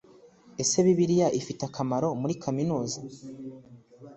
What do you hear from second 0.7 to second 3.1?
Bibiliya ifite akamaro muri kaminuza